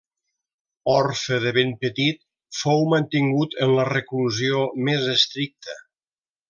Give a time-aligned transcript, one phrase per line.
[0.93, 2.21] Orfe de ben petit,
[2.61, 5.83] fou mantingut en la reclusió més estricta.